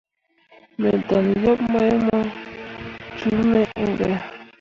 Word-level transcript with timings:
Me 0.79 0.91
dan 1.07 1.27
yeb 1.43 1.59
mai 1.71 1.91
mu 2.05 2.17
cume 3.19 3.61
iŋ 3.81 3.89
be. 3.99 4.09